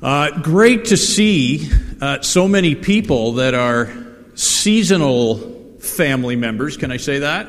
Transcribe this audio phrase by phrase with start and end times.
[0.00, 1.68] Uh, great to see
[2.00, 3.92] uh, so many people that are
[4.36, 7.48] seasonal family members, can I say that?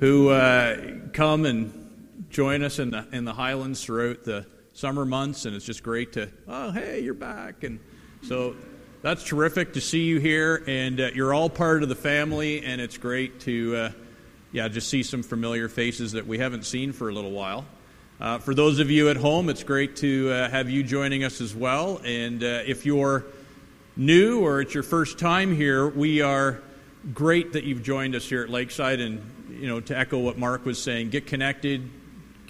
[0.00, 5.44] Who uh, come and join us in the, in the Highlands throughout the summer months,
[5.44, 7.62] and it's just great to, oh, hey, you're back.
[7.62, 7.78] And
[8.22, 8.56] so
[9.02, 12.80] that's terrific to see you here, and uh, you're all part of the family, and
[12.80, 13.92] it's great to, uh,
[14.50, 17.66] yeah, just see some familiar faces that we haven't seen for a little while.
[18.18, 21.42] Uh, for those of you at home, it's great to uh, have you joining us
[21.42, 22.00] as well.
[22.02, 23.26] And uh, if you're
[23.94, 26.62] new or it's your first time here, we are
[27.12, 29.00] great that you've joined us here at Lakeside.
[29.00, 31.90] And, you know, to echo what Mark was saying, get connected,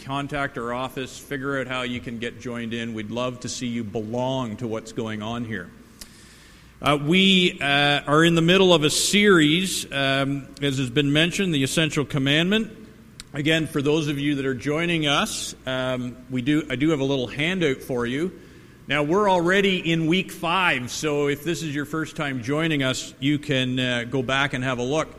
[0.05, 2.95] contact our office, figure out how you can get joined in.
[2.95, 5.69] We'd love to see you belong to what's going on here.
[6.81, 11.53] Uh, we uh, are in the middle of a series, um, as has been mentioned,
[11.53, 12.86] the Essential Commandment.
[13.37, 17.01] Again, for those of you that are joining us, um, we do I do have
[17.01, 18.33] a little handout for you.
[18.89, 23.13] Now we're already in week five, so if this is your first time joining us,
[23.21, 25.15] you can uh, go back and have a look.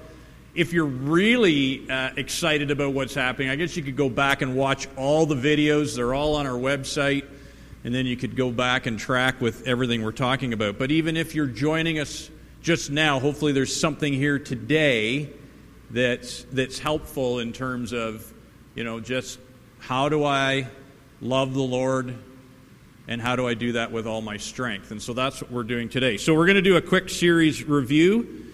[0.56, 4.56] If you're really uh, excited about what's happening, I guess you could go back and
[4.56, 5.96] watch all the videos.
[5.96, 7.24] They're all on our website,
[7.84, 10.80] and then you could go back and track with everything we're talking about.
[10.80, 12.32] But even if you're joining us
[12.64, 15.30] just now, hopefully there's something here today
[15.90, 18.34] that's, that's helpful in terms of,
[18.76, 19.40] you know, just
[19.80, 20.68] how do I
[21.22, 22.16] love the Lord
[23.08, 24.92] and how do I do that with all my strength?
[24.92, 26.18] And so that's what we're doing today.
[26.18, 28.46] So we're going to do a quick series review.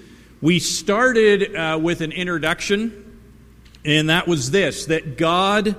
[0.41, 3.19] We started uh, with an introduction,
[3.83, 5.75] and that was this that God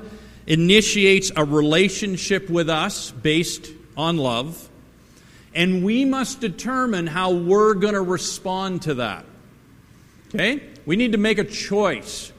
[0.46, 4.68] initiates a relationship with us based on love,
[5.54, 9.24] and we must determine how we're going to respond to that.
[10.34, 10.73] Okay?
[10.86, 12.32] We need to make a choice.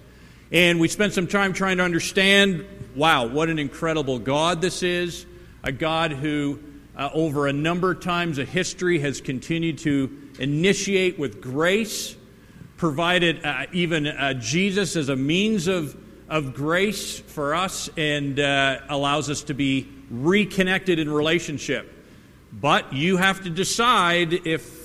[0.52, 2.66] And we spent some time trying to understand
[2.96, 5.26] wow, what an incredible God this is.
[5.64, 6.60] A God who,
[6.96, 12.16] uh, over a number of times of history, has continued to initiate with grace,
[12.78, 15.98] provided uh, even uh, Jesus as a means of,
[16.30, 21.92] of grace for us, and uh, allows us to be reconnected in relationship.
[22.54, 24.85] But you have to decide if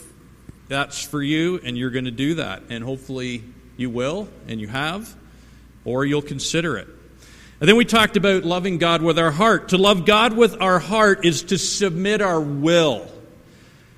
[0.70, 2.62] that's for you, and you're going to do that.
[2.70, 3.42] And hopefully,
[3.76, 5.12] you will, and you have,
[5.84, 6.86] or you'll consider it.
[7.58, 9.70] And then we talked about loving God with our heart.
[9.70, 13.10] To love God with our heart is to submit our will,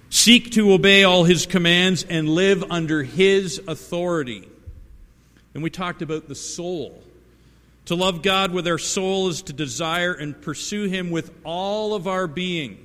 [0.08, 4.48] seek to obey all His commands, and live under His authority.
[5.52, 7.02] And we talked about the soul.
[7.86, 12.08] To love God with our soul is to desire and pursue Him with all of
[12.08, 12.81] our being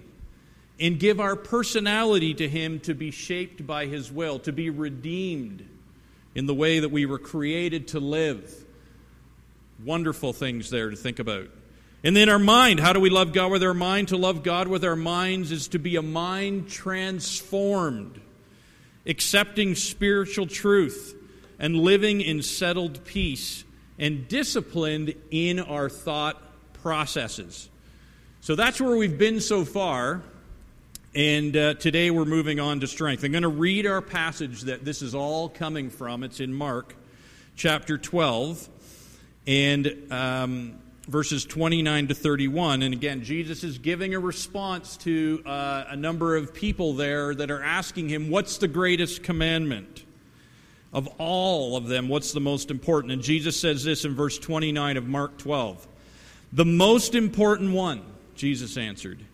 [0.80, 5.68] and give our personality to Him to be shaped by His will, to be redeemed
[6.36, 8.66] in the way that we were created to live.
[9.84, 11.50] Wonderful things there to think about.
[12.04, 12.80] And then our mind.
[12.80, 14.10] How do we love God with our mind?
[14.10, 18.22] To love God with our minds is to be a mind transformed,
[19.06, 21.16] accepting spiritual truth,
[21.60, 23.64] and living in settled peace,
[23.98, 26.40] and disciplined in our thought
[26.74, 27.68] processes.
[28.42, 30.22] So that's where we've been so far.
[31.18, 33.24] And uh, today we're moving on to strength.
[33.24, 36.22] I'm going to read our passage that this is all coming from.
[36.22, 36.96] It's in Mark
[37.56, 38.70] chapter 12
[39.48, 42.84] and um, verses 29 to 31.
[42.84, 47.50] And again, Jesus is giving a response to uh, a number of people there that
[47.50, 50.06] are asking him, What's the greatest commandment?
[50.94, 53.12] Of all of them, what's the most important?
[53.12, 55.88] And Jesus says this in verse 29 of Mark 12.
[56.54, 58.04] The most important one,
[58.36, 59.26] Jesus answered,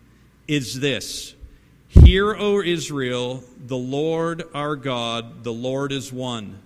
[0.48, 1.33] is this
[2.02, 6.58] Hear, O Israel, the Lord our God, the Lord is one.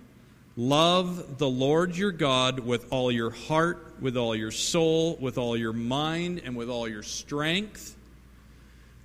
[0.57, 5.55] Love the Lord your God with all your heart, with all your soul, with all
[5.55, 7.95] your mind, and with all your strength.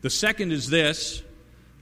[0.01, 1.23] The second is this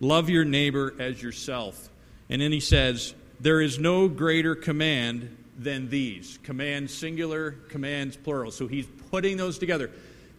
[0.00, 1.88] love your neighbor as yourself.
[2.28, 8.50] And then he says, There is no greater command than these commands singular, commands plural.
[8.50, 9.90] So he's putting those together.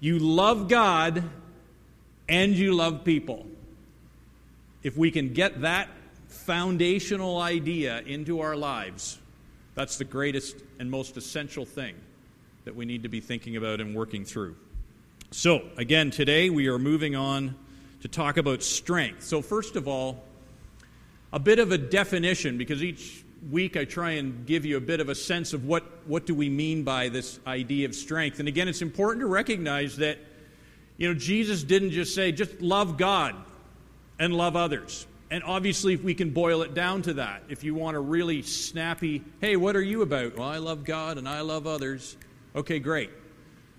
[0.02, 1.24] You love God
[2.28, 3.48] and you love people
[4.84, 5.88] if we can get that
[6.28, 9.18] foundational idea into our lives,
[9.76, 11.96] that's the greatest and most essential thing
[12.66, 14.56] that we need to be thinking about and working through.
[15.32, 17.56] So, again, today we are moving on
[18.02, 19.24] to talk about strength.
[19.24, 20.24] So, first of all,
[21.32, 25.00] a bit of a definition because each week I try and give you a bit
[25.00, 28.40] of a sense of what, what do we mean by this idea of strength.
[28.40, 30.20] And again, it's important to recognize that
[30.98, 33.36] you know Jesus didn't just say just love God
[34.24, 35.06] and love others.
[35.30, 38.42] And obviously, if we can boil it down to that, if you want a really
[38.42, 40.38] snappy, hey, what are you about?
[40.38, 42.16] Well, I love God and I love others.
[42.56, 43.10] Okay, great.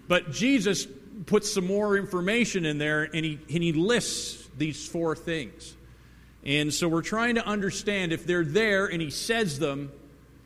[0.06, 0.86] But Jesus
[1.24, 5.74] puts some more information in there and he, and he lists these four things.
[6.44, 9.92] And so we're trying to understand if they're there and he says them,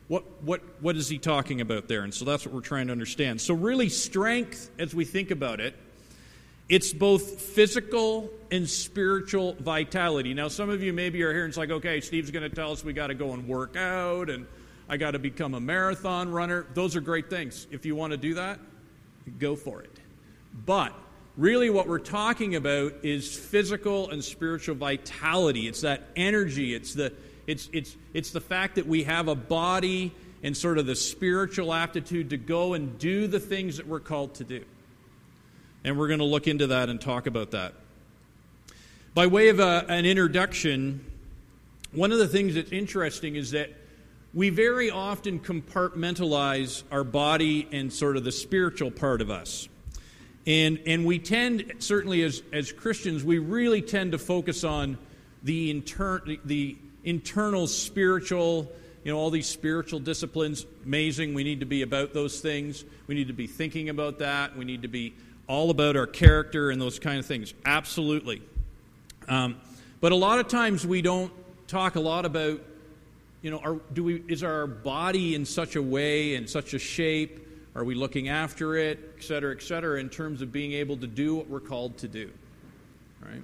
[0.07, 2.03] what, what, what is he talking about there?
[2.03, 3.41] And so that's what we're trying to understand.
[3.41, 5.75] So, really, strength, as we think about it,
[6.69, 10.33] it's both physical and spiritual vitality.
[10.35, 12.71] Now, some of you maybe are here and it's like, okay, Steve's going to tell
[12.71, 14.45] us we got to go and work out and
[14.87, 16.67] I got to become a marathon runner.
[16.73, 17.67] Those are great things.
[17.71, 18.59] If you want to do that,
[19.39, 19.99] go for it.
[20.65, 20.93] But
[21.37, 25.67] really, what we're talking about is physical and spiritual vitality.
[25.67, 26.73] It's that energy.
[26.73, 27.13] It's the
[27.45, 30.11] it's it's it's the fact that we have a body
[30.41, 34.35] and sort of the spiritual aptitude to go and do the things that we're called
[34.35, 34.63] to do.
[35.83, 37.73] And we're going to look into that and talk about that.
[39.13, 41.05] By way of a, an introduction,
[41.91, 43.71] one of the things that's interesting is that
[44.33, 49.67] we very often compartmentalize our body and sort of the spiritual part of us.
[50.45, 54.97] And, and we tend, certainly as, as Christians, we really tend to focus on
[55.43, 58.71] the, inter, the internal spiritual,
[59.03, 60.65] you know, all these spiritual disciplines.
[60.85, 61.33] Amazing.
[61.33, 62.83] We need to be about those things.
[63.07, 64.55] We need to be thinking about that.
[64.55, 65.13] We need to be
[65.49, 67.53] all about our character and those kind of things.
[67.65, 68.41] Absolutely.
[69.27, 69.59] Um,
[69.99, 71.33] but a lot of times we don't
[71.67, 72.61] talk a lot about
[73.41, 76.79] you know, are, do we, is our body in such a way, in such a
[76.79, 77.47] shape?
[77.75, 81.07] Are we looking after it, et cetera, et cetera, in terms of being able to
[81.07, 82.29] do what we're called to do?
[83.21, 83.43] Right?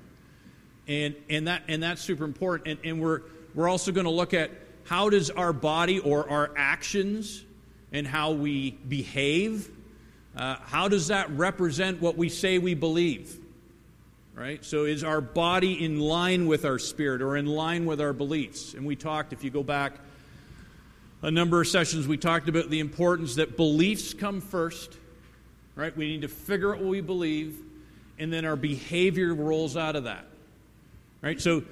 [0.87, 2.67] And, and, that, and that's super important.
[2.67, 3.21] And, and we're,
[3.53, 4.51] we're also going to look at
[4.83, 7.43] how does our body or our actions
[7.91, 9.69] and how we behave,
[10.35, 13.39] uh, how does that represent what we say we believe?
[14.35, 14.63] right?
[14.65, 18.73] So is our body in line with our spirit or in line with our beliefs?
[18.73, 19.93] And we talked, if you go back
[21.21, 24.97] a number of sessions, we talked about the importance that beliefs come first,
[25.75, 25.95] right?
[25.95, 27.57] We need to figure out what we believe,
[28.19, 30.25] and then our behavior rolls out of that,
[31.21, 31.39] right?
[31.39, 31.63] So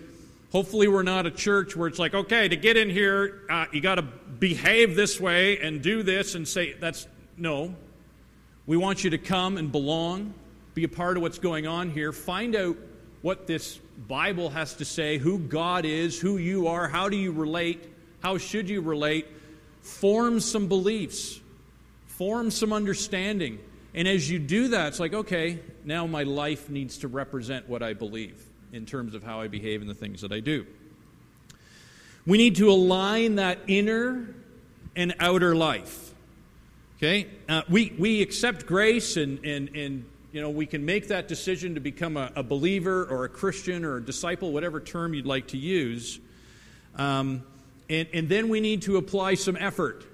[0.54, 3.81] hopefully we're not a church where it's like, okay, to get in here, uh, you
[3.81, 7.07] got to behave this way and do this and say, that's
[7.38, 7.75] no.
[8.65, 10.33] We want you to come and belong
[10.74, 12.12] be a part of what's going on here.
[12.12, 12.77] Find out
[13.21, 13.77] what this
[14.07, 17.83] Bible has to say, who God is, who you are, how do you relate,
[18.21, 19.27] how should you relate.
[19.81, 21.39] Form some beliefs,
[22.07, 23.60] form some understanding.
[23.94, 27.83] And as you do that, it's like, okay, now my life needs to represent what
[27.83, 30.66] I believe in terms of how I behave and the things that I do.
[32.25, 34.33] We need to align that inner
[34.95, 36.02] and outer life.
[37.03, 37.27] Okay?
[37.50, 41.73] Uh, we, we accept grace and, and, and you know, we can make that decision
[41.75, 45.47] to become a, a believer or a Christian or a disciple, whatever term you'd like
[45.47, 46.21] to use.
[46.95, 47.44] Um,
[47.89, 50.05] and, and then we need to apply some effort.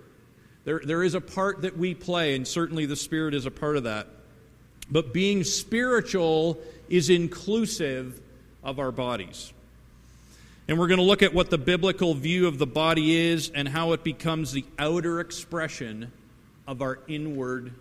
[0.65, 3.77] There, there is a part that we play, and certainly the Spirit is a part
[3.77, 4.07] of that.
[4.89, 6.57] But being spiritual
[6.89, 8.19] is inclusive
[8.63, 9.53] of our bodies.
[10.67, 13.67] And we're going to look at what the biblical view of the body is and
[13.67, 16.11] how it becomes the outer expression
[16.69, 17.73] of our inward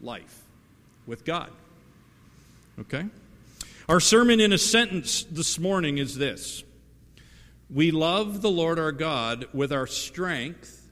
[0.00, 0.42] life
[1.06, 1.48] with God.
[2.80, 3.06] Okay?
[3.88, 6.64] Our sermon in a sentence this morning is this
[7.70, 10.90] We love the Lord our God with our strength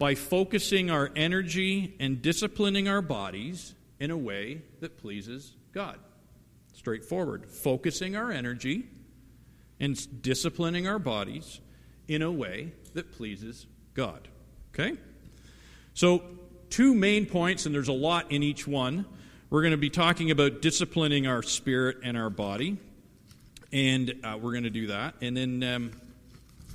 [0.00, 5.96] by focusing our energy and disciplining our bodies in a way that pleases God.
[6.72, 7.46] Straightforward.
[7.46, 8.88] Focusing our energy
[9.78, 11.60] and disciplining our bodies
[12.08, 14.26] in a way that pleases God.
[14.74, 14.96] Okay?
[15.94, 16.24] So,
[16.70, 19.04] two main points, and there's a lot in each one.
[19.50, 22.78] We're going to be talking about disciplining our spirit and our body,
[23.72, 25.16] and uh, we're going to do that.
[25.20, 25.90] And then um,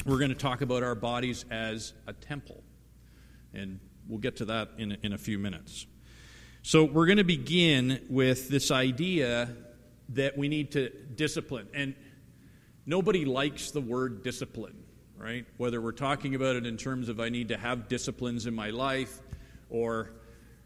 [0.06, 2.62] we're going to talk about our bodies as a temple,
[3.54, 5.88] and we'll get to that in, in a few minutes.
[6.62, 9.50] So, we're going to begin with this idea
[10.10, 11.68] that we need to discipline.
[11.74, 11.96] And
[12.86, 14.76] nobody likes the word discipline,
[15.18, 15.46] right?
[15.58, 18.72] Whether we're talking about it in terms of I need to have disciplines in my
[18.72, 19.22] life
[19.76, 20.12] or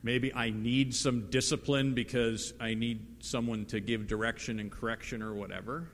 [0.01, 5.33] Maybe I need some discipline because I need someone to give direction and correction or
[5.33, 5.89] whatever.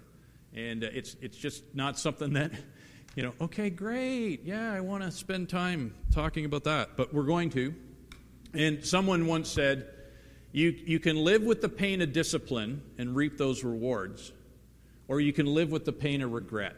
[0.54, 2.52] And uh, it's, it's just not something that,
[3.16, 4.44] you know, okay, great.
[4.46, 6.96] Yeah, I want to spend time talking about that.
[6.96, 7.74] But we're going to.
[8.54, 9.88] And someone once said,
[10.52, 14.32] you, you can live with the pain of discipline and reap those rewards,
[15.08, 16.78] or you can live with the pain of regret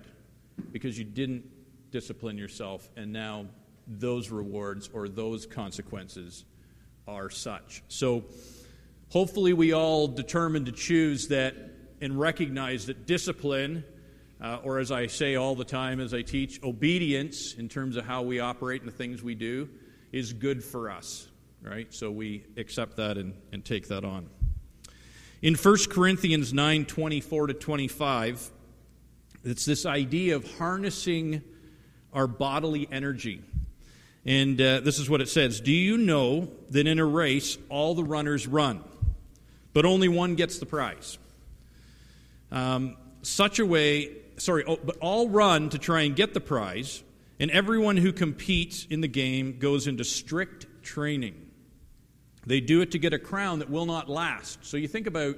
[0.71, 1.43] because you didn't
[1.91, 3.45] discipline yourself and now
[3.87, 6.45] those rewards or those consequences
[7.07, 7.83] are such.
[7.87, 8.25] So
[9.09, 11.55] hopefully, we all determine to choose that
[12.01, 13.83] and recognize that discipline,
[14.41, 18.05] uh, or as I say all the time as I teach, obedience in terms of
[18.05, 19.69] how we operate and the things we do,
[20.11, 21.27] is good for us,
[21.61, 21.91] right?
[21.93, 24.29] So we accept that and, and take that on.
[25.41, 28.51] In 1 Corinthians 9 24 to 25,
[29.43, 31.41] it's this idea of harnessing
[32.11, 33.43] our bodily energy.
[34.27, 37.95] And uh, this is what it says Do you know that in a race all
[37.95, 38.83] the runners run,
[39.73, 41.17] but only one gets the prize?
[42.51, 47.03] Um, such a way, sorry, oh, but all run to try and get the prize,
[47.39, 51.49] and everyone who competes in the game goes into strict training.
[52.45, 54.65] They do it to get a crown that will not last.
[54.65, 55.37] So you think about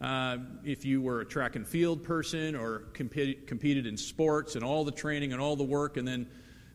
[0.00, 4.64] uh, if you were a track and field person or compete, competed in sports and
[4.64, 6.28] all the training and all the work, and then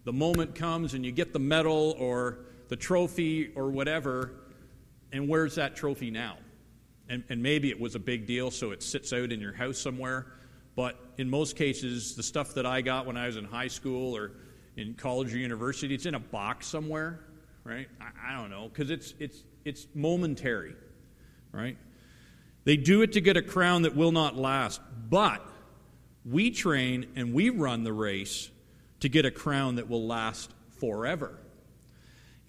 [0.04, 2.40] the moment comes and you get the medal or
[2.70, 4.32] the trophy or whatever,
[5.12, 6.38] and where's that trophy now?
[7.10, 9.78] And, and maybe it was a big deal, so it sits out in your house
[9.78, 10.28] somewhere.
[10.76, 14.16] But in most cases, the stuff that I got when I was in high school
[14.16, 14.32] or
[14.78, 17.20] in college or university, it's in a box somewhere,
[17.66, 17.90] right?
[18.00, 20.76] I, I don't know, because it's, it's, it's momentary,
[21.52, 21.78] right?
[22.64, 24.80] They do it to get a crown that will not last.
[25.10, 25.46] But
[26.24, 28.50] we train and we run the race
[29.02, 31.38] to get a crown that will last forever.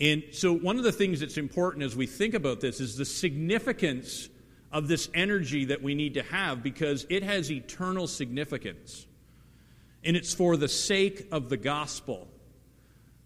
[0.01, 3.05] And so, one of the things that's important as we think about this is the
[3.05, 4.29] significance
[4.73, 9.07] of this energy that we need to have because it has eternal significance.
[10.03, 12.27] And it's for the sake of the gospel.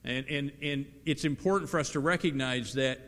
[0.05, 3.01] And, and, and it's important for us to recognize that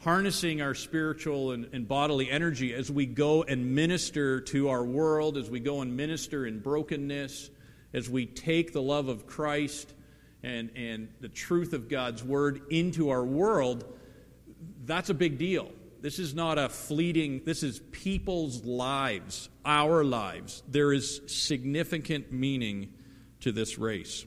[0.00, 5.36] harnessing our spiritual and, and, bodily energy as we go and minister to our world,
[5.36, 7.50] as we go and minister in brokenness,
[7.92, 9.92] as we take the love of Christ
[10.42, 13.84] and, and the truth of God's word into our world,
[14.84, 15.70] that's a big deal.
[16.00, 20.62] This is not a fleeting, this is people's lives, our lives.
[20.68, 22.92] There is significant meaning
[23.40, 24.24] to this race.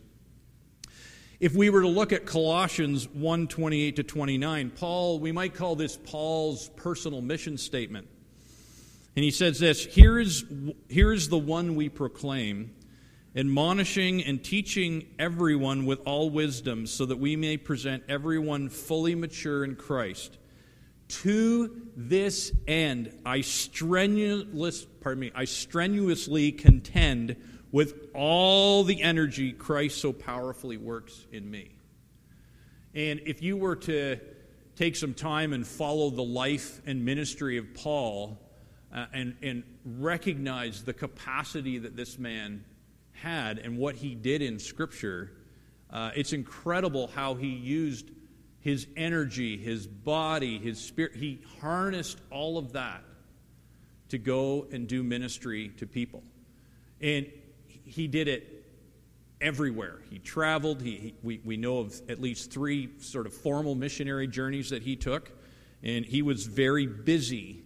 [1.40, 5.76] If we were to look at Colossians 1 28 to 29, Paul, we might call
[5.76, 8.08] this Paul's personal mission statement.
[9.16, 10.46] And he says this here is,
[10.90, 12.74] here is the one we proclaim
[13.36, 19.64] admonishing and teaching everyone with all wisdom, so that we may present everyone fully mature
[19.64, 20.38] in Christ.
[21.08, 27.36] To this end, I strenuous, pardon me, I strenuously contend
[27.72, 31.72] with all the energy Christ so powerfully works in me.
[32.94, 34.20] And if you were to
[34.76, 38.38] take some time and follow the life and ministry of Paul
[38.94, 42.66] uh, and, and recognize the capacity that this man
[43.22, 45.32] had and what he did in Scripture,
[45.90, 48.12] uh, it's incredible how he used
[48.60, 51.16] his energy, his body, his spirit.
[51.16, 53.04] He harnessed all of that
[54.10, 56.24] to go and do ministry to people.
[57.00, 57.28] And
[57.68, 58.66] he did it
[59.40, 60.00] everywhere.
[60.10, 60.82] He traveled.
[60.82, 64.84] He, he, we, we know of at least three sort of formal missionary journeys that
[64.84, 65.32] he took.
[65.82, 67.64] And he was very busy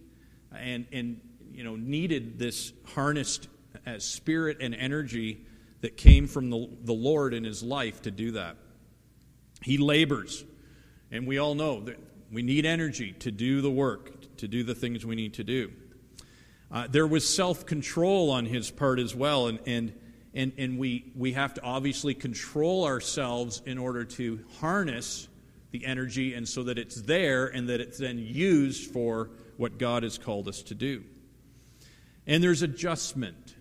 [0.52, 1.20] and, and
[1.52, 3.48] you know, needed this harnessed
[3.86, 5.44] uh, spirit and energy
[5.80, 8.56] that came from the, the Lord in his life to do that.
[9.62, 10.44] He labors,
[11.10, 11.98] and we all know that
[12.32, 15.72] we need energy to do the work, to do the things we need to do.
[16.70, 19.92] Uh, there was self control on his part as well, and, and,
[20.34, 25.28] and, and we, we have to obviously control ourselves in order to harness
[25.70, 30.02] the energy and so that it's there and that it's then used for what God
[30.02, 31.04] has called us to do.
[32.26, 33.55] And there's adjustment.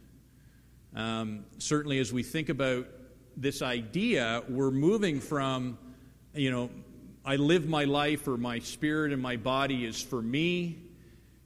[0.96, 2.88] Um, certainly, as we think about
[3.36, 5.78] this idea, we're moving from,
[6.34, 6.70] you know,
[7.26, 10.80] I live my life or my spirit and my body is for me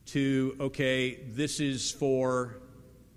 [0.08, 2.58] to, okay, this is for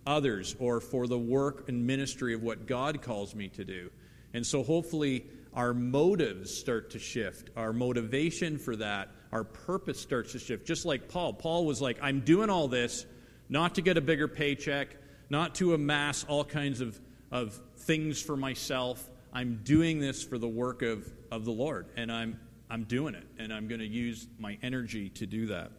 [0.06, 3.90] others or for the work and ministry of what God calls me to do.
[4.32, 10.32] And so hopefully our motives start to shift, our motivation for that, our purpose starts
[10.32, 10.66] to shift.
[10.66, 11.34] Just like Paul.
[11.34, 13.04] Paul was like, I'm doing all this
[13.48, 14.96] not to get a bigger paycheck,
[15.32, 19.02] not to amass all kinds of, of things for myself.
[19.32, 23.26] I'm doing this for the work of, of the Lord, and I'm, I'm doing it,
[23.38, 25.72] and I'm going to use my energy to do that.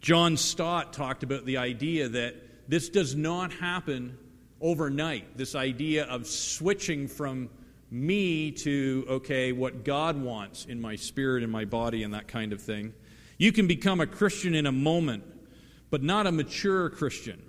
[0.00, 2.34] John Stott talked about the idea that
[2.68, 4.18] this does not happen
[4.60, 7.48] overnight, this idea of switching from
[7.92, 12.52] me to, okay, what God wants in my spirit and my body and that kind
[12.52, 12.92] of thing.
[13.38, 15.22] You can become a Christian in a moment,
[15.90, 17.40] but not a mature Christian.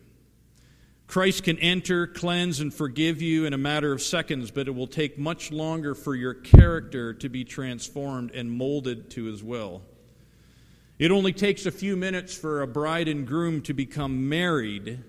[1.11, 4.87] Christ can enter, cleanse, and forgive you in a matter of seconds, but it will
[4.87, 9.81] take much longer for your character to be transformed and molded to his will.
[10.99, 15.03] It only takes a few minutes for a bride and groom to become married,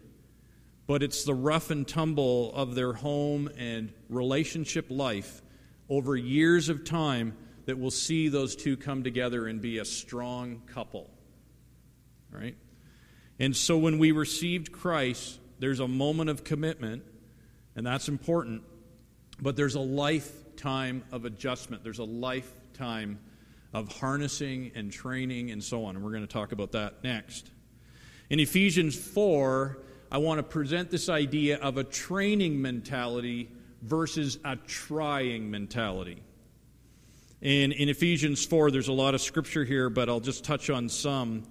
[0.89, 5.41] but it's the rough and tumble of their home and relationship life
[5.89, 10.63] over years of time that will see those two come together and be a strong
[10.67, 11.09] couple.
[12.33, 12.57] Right?
[13.39, 17.05] And so when we received Christ, there's a moment of commitment,
[17.77, 18.63] and that's important,
[19.41, 21.85] but there's a lifetime of adjustment.
[21.85, 23.21] There's a lifetime
[23.73, 25.95] of harnessing and training and so on.
[25.95, 27.49] And we're going to talk about that next.
[28.29, 29.79] In Ephesians 4,
[30.11, 33.49] I want to present this idea of a training mentality
[33.83, 36.25] versus a trying mentality.
[37.41, 40.89] And in Ephesians 4, there's a lot of scripture here, but I'll just touch on
[40.89, 41.45] some.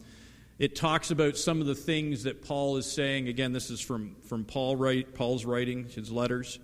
[0.62, 3.28] It talks about some of the things that Paul is saying.
[3.28, 6.60] Again, this is from, from Paul write, Paul's writing, his letters.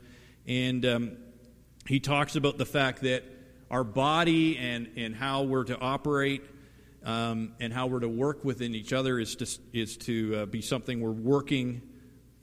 [0.45, 1.17] And um,
[1.87, 3.23] he talks about the fact that
[3.71, 6.43] our body and, and how we're to operate
[7.05, 10.61] um, and how we're to work within each other is to, is to uh, be
[10.61, 11.81] something we're working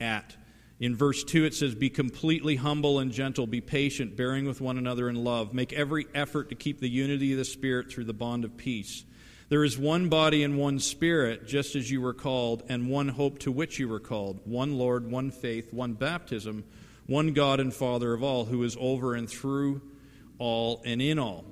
[0.01, 0.35] at.
[0.81, 4.77] In verse 2, it says, Be completely humble and gentle, be patient, bearing with one
[4.77, 5.53] another in love.
[5.53, 9.05] Make every effort to keep the unity of the Spirit through the bond of peace.
[9.47, 13.39] There is one body and one Spirit, just as you were called, and one hope
[13.39, 16.63] to which you were called one Lord, one faith, one baptism,
[17.05, 19.81] one God and Father of all, who is over and through
[20.39, 21.45] all and in all.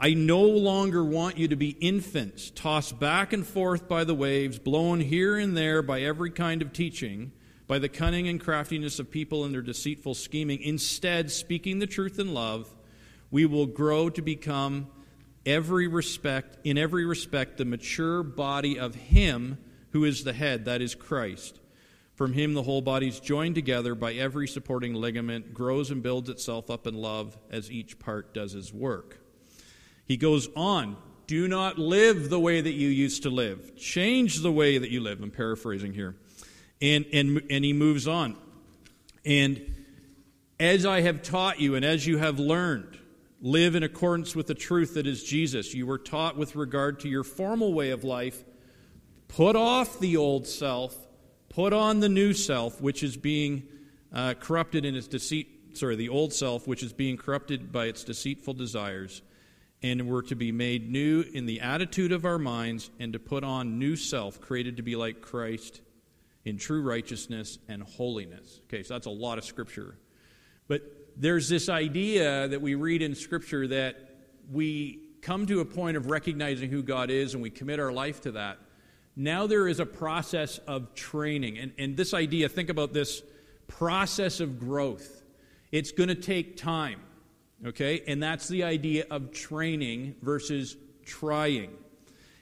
[0.00, 4.58] I no longer want you to be infants, tossed back and forth by the waves,
[4.58, 7.32] blown here and there by every kind of teaching
[7.66, 10.60] by the cunning and craftiness of people and their deceitful scheming.
[10.62, 12.74] Instead, speaking the truth in love,
[13.30, 14.86] we will grow to become
[15.46, 19.56] every respect in every respect the mature body of him
[19.90, 21.60] who is the head that is Christ.
[22.14, 26.28] From him the whole body is joined together by every supporting ligament grows and builds
[26.28, 29.20] itself up in love as each part does his work.
[30.04, 33.76] He goes on do not live the way that you used to live.
[33.76, 36.14] Change the way that you live i'm paraphrasing here.
[36.80, 38.36] And, and, and he moves on.
[39.24, 39.74] And
[40.60, 42.98] as I have taught you and as you have learned,
[43.40, 45.74] live in accordance with the truth that is Jesus.
[45.74, 48.44] You were taught with regard to your formal way of life.
[49.28, 50.96] Put off the old self,
[51.48, 53.64] put on the new self, which is being
[54.12, 55.76] uh, corrupted in its deceit.
[55.76, 59.22] Sorry, the old self, which is being corrupted by its deceitful desires.
[59.82, 63.44] And we're to be made new in the attitude of our minds and to put
[63.44, 65.82] on new self, created to be like Christ
[66.46, 68.60] in true righteousness and holiness.
[68.64, 69.98] Okay, so that's a lot of scripture.
[70.66, 70.82] But
[71.16, 73.96] there's this idea that we read in scripture that
[74.50, 78.20] we come to a point of recognizing who God is and we commit our life
[78.22, 78.58] to that.
[79.16, 81.58] Now there is a process of training.
[81.58, 83.22] And, and this idea, think about this
[83.66, 85.24] process of growth.
[85.72, 87.00] It's going to take time.
[87.66, 88.02] Okay?
[88.06, 90.76] And that's the idea of training versus
[91.06, 91.70] trying.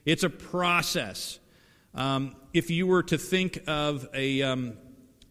[0.05, 1.39] It's a process.
[1.95, 4.77] Um, if you were to think of a, um,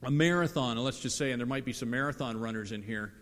[0.01, 3.13] a marathon, let's just say, and there might be some marathon runners in here,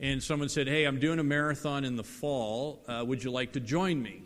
[0.00, 2.84] and someone said, Hey, I'm doing a marathon in the fall.
[2.86, 4.22] Uh, would you like to join me?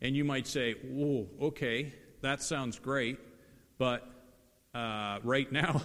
[0.00, 3.18] And you might say, Whoa, okay, that sounds great,
[3.78, 4.08] but
[4.74, 5.82] uh, right now,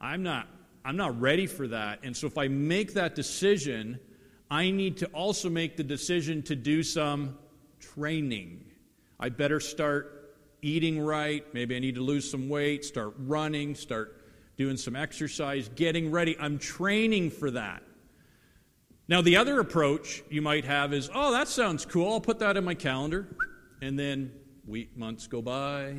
[0.00, 0.48] I'm not,
[0.84, 2.00] I'm not ready for that.
[2.02, 3.98] And so if I make that decision,
[4.50, 7.38] I need to also make the decision to do some
[7.80, 8.64] training.
[9.18, 11.44] I better start eating right.
[11.54, 14.22] Maybe I need to lose some weight, start running, start
[14.56, 16.36] doing some exercise, getting ready.
[16.38, 17.82] I'm training for that.
[19.08, 22.14] Now, the other approach you might have is, oh, that sounds cool.
[22.14, 23.28] I'll put that in my calendar.
[23.80, 24.32] And then
[24.66, 25.94] week, months go by,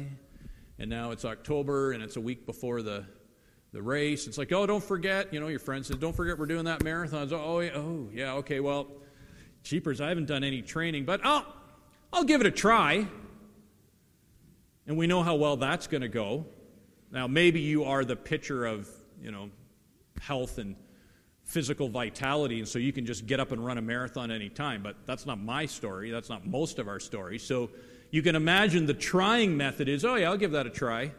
[0.78, 3.06] and now it's October, and it's a week before the,
[3.72, 4.28] the race.
[4.28, 6.84] It's like, oh, don't forget, you know, your friend says, don't forget we're doing that
[6.84, 7.32] marathon.
[7.32, 8.88] Oh, yeah, oh, yeah, okay, well,
[9.64, 11.46] cheapers, I haven't done any training, but I'll,
[12.12, 13.08] I'll give it a try.
[14.86, 16.46] And we know how well that's going to go.
[17.12, 18.90] Now, maybe you are the picture of,
[19.22, 19.50] you know,
[20.20, 20.76] health and
[21.48, 24.84] physical vitality, and so you can just get up and run a marathon anytime.
[24.84, 26.12] But that's not my story.
[26.12, 27.40] That's not most of our story.
[27.40, 27.70] So
[28.12, 31.14] you can imagine the trying method is, oh, yeah, I'll give that a try.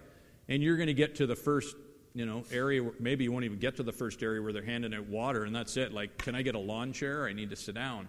[0.46, 1.74] And you're going to get to the first,
[2.14, 4.62] you know, area, where, maybe you won't even get to the first area where they're
[4.62, 5.94] handing out water, and that's it.
[5.94, 7.26] Like, can I get a lawn chair?
[7.26, 8.06] I need to sit down.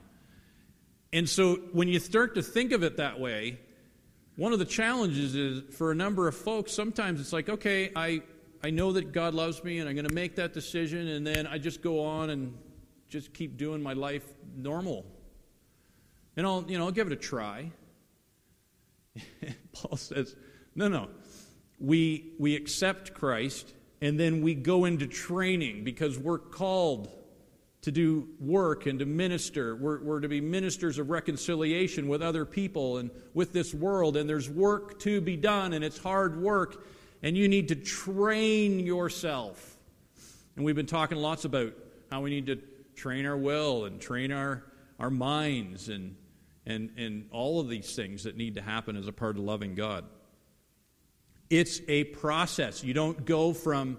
[1.14, 3.60] And so when you start to think of it that way,
[4.36, 8.24] one of the challenges is for a number of folks, sometimes it's like, okay, I,
[8.64, 11.48] I know that God loves me and I'm going to make that decision, and then
[11.48, 12.58] I just go on and
[13.08, 15.06] just keep doing my life normal.
[16.36, 17.72] And I'll, you know, I'll give it a try.
[19.74, 20.36] Paul says,
[20.76, 21.10] no, no.
[21.80, 27.12] We, we accept Christ and then we go into training because we're called
[27.82, 29.76] to do work and to minister.
[29.76, 34.18] We're, we're, to be ministers of reconciliation with other people and with this world.
[34.18, 36.86] And there's work to be done, and it's hard work,
[37.22, 39.78] and you need to train yourself.
[40.56, 41.74] And we've been talking lots about
[42.12, 42.60] how we need to
[42.96, 44.64] train our will and train our,
[45.00, 46.16] our minds and,
[46.66, 49.76] and, and all of these things that need to happen as a part of loving
[49.76, 50.06] God.
[51.50, 52.84] It's a process.
[52.84, 53.98] You don't go from,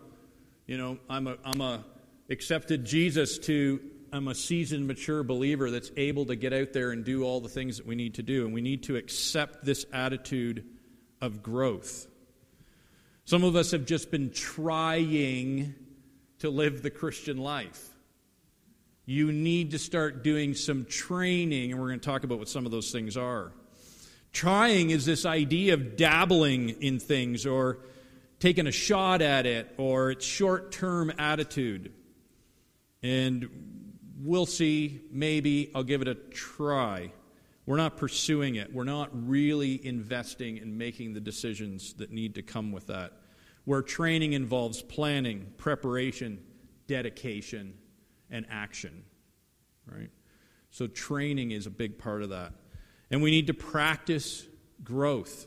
[0.67, 1.85] you know, I'm a, I'm a
[2.29, 3.81] accepted Jesus to
[4.13, 7.49] I'm a seasoned, mature believer that's able to get out there and do all the
[7.49, 8.45] things that we need to do.
[8.45, 10.65] And we need to accept this attitude
[11.21, 12.07] of growth.
[13.31, 15.77] Some of us have just been trying
[16.41, 17.91] to live the Christian life.
[19.07, 22.67] You need to start doing some training, and we're going to talk about what some
[22.67, 23.53] of those things are.
[24.33, 27.79] Trying is this idea of dabbling in things or
[28.41, 31.93] taking a shot at it or it's short term attitude.
[33.01, 33.49] And
[34.25, 37.13] we'll see, maybe I'll give it a try.
[37.65, 38.75] We're not pursuing it.
[38.75, 43.13] We're not really investing in making the decisions that need to come with that.
[43.65, 46.43] Where training involves planning, preparation,
[46.87, 47.75] dedication,
[48.31, 49.05] and action.
[49.87, 50.11] Right?
[50.71, 52.53] So, training is a big part of that.
[53.11, 54.47] And we need to practice
[54.85, 55.47] growth.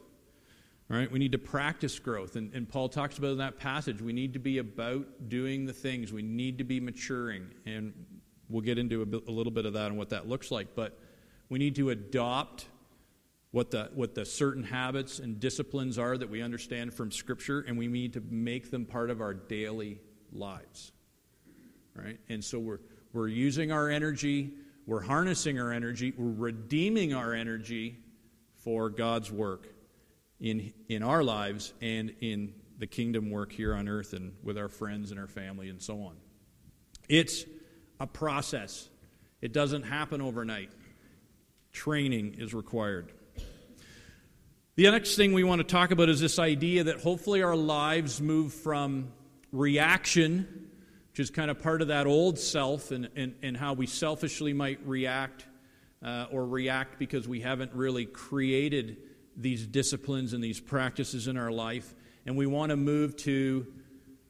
[0.90, 1.10] Right?
[1.12, 2.36] We need to practice growth.
[2.36, 5.74] And, and Paul talks about in that passage, we need to be about doing the
[5.74, 6.12] things.
[6.12, 7.48] We need to be maturing.
[7.66, 7.94] And
[8.50, 10.76] we'll get into a, bit, a little bit of that and what that looks like.
[10.76, 11.00] But
[11.50, 12.68] we need to adopt
[13.54, 17.78] what the, what the certain habits and disciplines are that we understand from Scripture, and
[17.78, 20.00] we need to make them part of our daily
[20.32, 20.92] lives.
[21.96, 22.20] Right?
[22.30, 22.80] And so we're,
[23.14, 24.54] we're using our energy,
[24.88, 28.00] we're harnessing our energy, we're redeeming our energy
[28.56, 29.68] for God's work
[30.40, 34.68] in, in our lives and in the kingdom work here on earth and with our
[34.68, 36.16] friends and our family and so on.
[37.08, 37.46] It's
[38.00, 38.90] a process,
[39.42, 40.72] it doesn't happen overnight.
[41.72, 43.14] Training is required.
[44.76, 48.20] The next thing we want to talk about is this idea that hopefully our lives
[48.20, 49.10] move from
[49.52, 50.68] reaction,
[51.12, 54.52] which is kind of part of that old self and, and, and how we selfishly
[54.52, 55.46] might react
[56.04, 58.98] uh, or react because we haven't really created
[59.38, 61.94] these disciplines and these practices in our life.
[62.26, 63.68] And we want to move to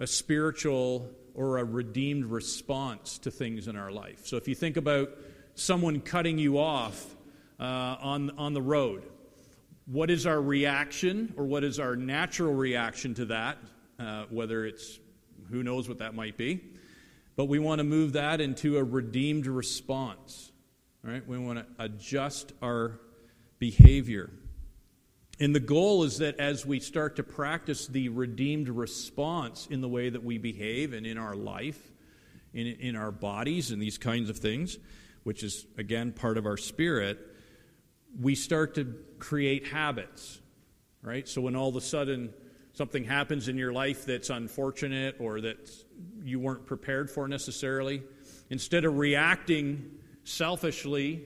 [0.02, 4.28] a spiritual or a redeemed response to things in our life.
[4.28, 5.10] So if you think about
[5.56, 7.16] someone cutting you off
[7.62, 9.04] uh, on, on the road,
[9.86, 13.58] what is our reaction or what is our natural reaction to that?
[14.00, 15.00] Uh, whether it's,
[15.50, 16.62] who knows what that might be.
[17.36, 20.52] But we want to move that into a redeemed response.
[21.04, 21.28] Right?
[21.28, 23.00] We want to adjust our
[23.60, 24.30] behavior.
[25.40, 29.90] And the goal is that as we start to practice the redeemed response in the
[29.90, 31.92] way that we behave and in our life,
[32.54, 34.78] in, in our bodies, and these kinds of things,
[35.24, 37.20] which is, again, part of our spirit,
[38.20, 40.40] we start to create habits,
[41.02, 41.28] right?
[41.28, 42.34] So when all of a sudden
[42.74, 45.70] something happens in your life that's unfortunate or that
[46.24, 48.04] you weren't prepared for necessarily,
[48.50, 49.92] instead of reacting
[50.24, 51.26] selfishly,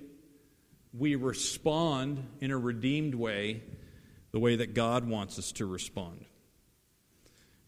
[0.93, 3.63] we respond in a redeemed way,
[4.31, 6.25] the way that God wants us to respond.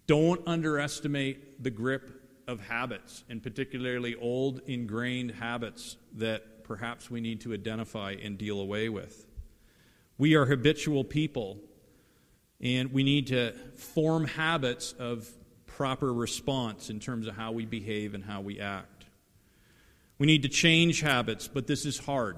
[0.07, 7.41] Don't underestimate the grip of habits, and particularly old ingrained habits that perhaps we need
[7.41, 9.25] to identify and deal away with.
[10.19, 11.57] We are habitual people,
[12.61, 15.27] and we need to form habits of
[15.65, 19.05] proper response in terms of how we behave and how we act.
[20.19, 22.37] We need to change habits, but this is hard.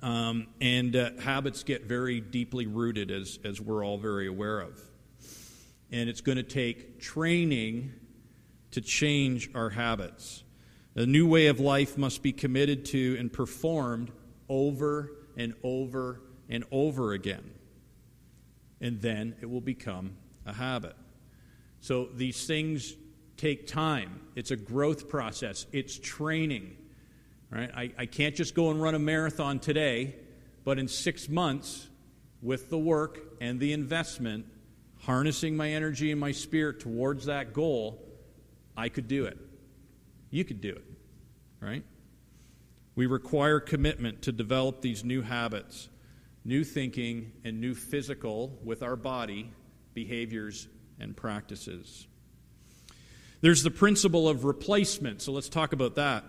[0.00, 4.80] Um, and uh, habits get very deeply rooted, as, as we're all very aware of.
[5.90, 7.94] And it's going to take training
[8.70, 10.41] to change our habits.
[10.94, 14.10] A new way of life must be committed to and performed
[14.48, 17.50] over and over and over again.
[18.80, 20.94] And then it will become a habit.
[21.80, 22.94] So these things
[23.36, 24.20] take time.
[24.36, 26.76] It's a growth process, it's training.
[27.50, 27.70] Right?
[27.74, 30.16] I, I can't just go and run a marathon today,
[30.64, 31.88] but in six months,
[32.40, 34.46] with the work and the investment,
[35.00, 38.02] harnessing my energy and my spirit towards that goal,
[38.76, 39.38] I could do it.
[40.32, 40.84] You could do it,
[41.60, 41.84] right?
[42.96, 45.90] We require commitment to develop these new habits,
[46.42, 49.52] new thinking, and new physical, with our body,
[49.92, 50.68] behaviors
[50.98, 52.06] and practices.
[53.42, 56.24] There's the principle of replacement, so let's talk about that.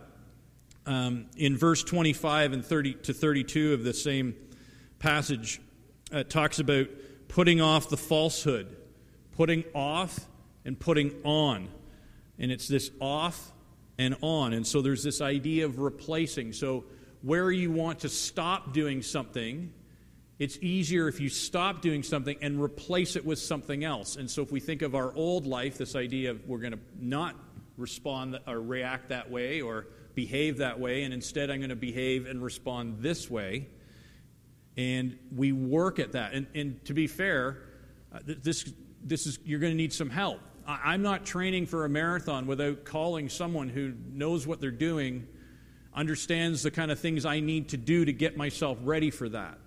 [0.85, 4.35] Um, in verse 25 and 30 to 32 of the same
[4.99, 5.61] passage,
[6.11, 6.87] it talks about
[7.29, 8.75] putting off the falsehood,
[9.31, 10.19] putting off
[10.65, 11.69] and putting on.
[12.37, 13.52] And it's this off
[13.97, 14.53] and on.
[14.53, 16.53] And so there's this idea of replacing.
[16.53, 16.85] So,
[17.21, 19.71] where you want to stop doing something,
[20.39, 24.15] it's easier if you stop doing something and replace it with something else.
[24.17, 26.79] And so, if we think of our old life, this idea of we're going to
[26.99, 27.35] not
[27.77, 32.25] respond or react that way or behave that way, and instead I'm going to behave
[32.27, 33.67] and respond this way.
[34.75, 36.33] And we work at that.
[36.33, 37.57] And, and to be fair,
[38.13, 38.71] Uh, this,
[39.03, 40.39] this is, you're going to need some help.
[40.65, 45.27] I'm not training for a marathon without calling someone who knows what they're doing,
[45.93, 49.57] understands the kind of things I need to do to get myself ready for that.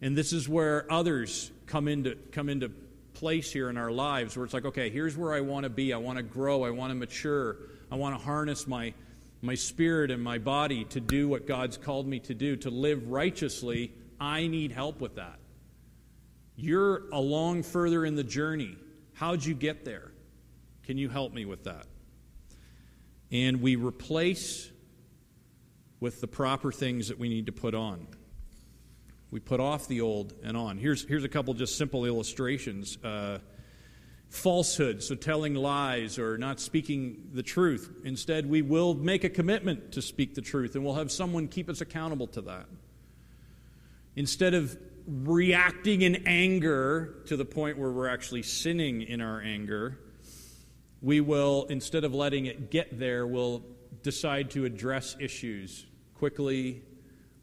[0.00, 2.70] And this is where others come into, come into
[3.14, 5.92] place here in our lives where it's like, okay, here's where I want to be.
[5.92, 6.64] I want to grow.
[6.64, 7.56] I want to mature.
[7.90, 8.94] I want to harness my,
[9.42, 13.08] my spirit and my body to do what God's called me to do, to live
[13.08, 13.92] righteously.
[14.20, 15.38] I need help with that.
[16.54, 18.76] You're along further in the journey.
[19.14, 20.12] How'd you get there?
[20.88, 21.84] Can you help me with that?
[23.30, 24.70] And we replace
[26.00, 28.06] with the proper things that we need to put on.
[29.30, 30.78] We put off the old and on.
[30.78, 32.96] Here's, here's a couple just simple illustrations.
[33.04, 33.40] Uh,
[34.30, 37.92] falsehood, so telling lies or not speaking the truth.
[38.04, 41.68] Instead, we will make a commitment to speak the truth, and we'll have someone keep
[41.68, 42.64] us accountable to that.
[44.16, 44.74] Instead of
[45.06, 49.98] reacting in anger to the point where we're actually sinning in our anger,
[51.00, 53.62] we will, instead of letting it get there, we'll
[54.02, 56.82] decide to address issues quickly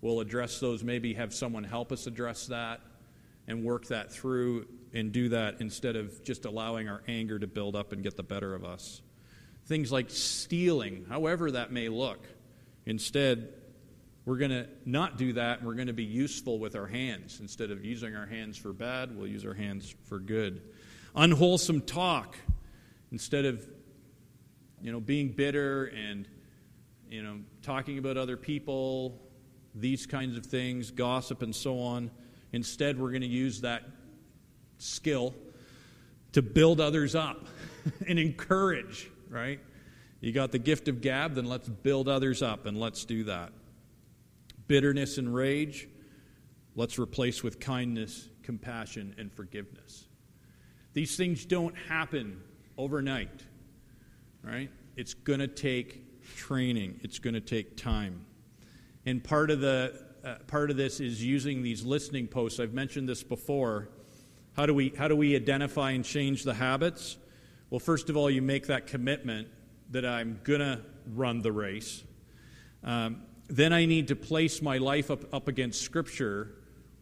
[0.06, 2.80] We'll address those, maybe have someone help us address that
[3.48, 7.76] and work that through and do that instead of just allowing our anger to build
[7.76, 9.02] up and get the better of us.
[9.66, 12.24] Things like stealing, however that may look.
[12.86, 13.52] Instead,
[14.26, 15.64] we're going to not do that.
[15.64, 17.40] We're going to be useful with our hands.
[17.40, 20.62] Instead of using our hands for bad, we'll use our hands for good.
[21.16, 22.38] Unwholesome talk.
[23.16, 23.66] Instead of
[24.82, 26.28] you know being bitter and
[27.10, 29.22] you know talking about other people
[29.76, 32.10] these kinds of things, gossip, and so on.
[32.54, 33.84] Instead, we're going to use that
[34.78, 35.34] skill
[36.32, 37.46] to build others up
[38.08, 39.60] and encourage, right?
[40.22, 43.52] You got the gift of gab, then let's build others up and let's do that.
[44.68, 45.88] Bitterness and rage,
[46.76, 50.06] let's replace with kindness, compassion, and forgiveness.
[50.94, 52.42] These things don't happen
[52.78, 53.44] overnight,
[54.44, 54.70] right?
[54.96, 58.26] It's going to take training, it's going to take time.
[59.06, 62.60] And part of, the, uh, part of this is using these listening posts.
[62.60, 63.90] I've mentioned this before.
[64.56, 67.18] How do, we, how do we identify and change the habits?
[67.70, 69.48] Well, first of all, you make that commitment
[69.92, 70.82] that I'm going to
[71.14, 72.04] run the race.
[72.84, 76.56] Um, then I need to place my life up, up against Scripture.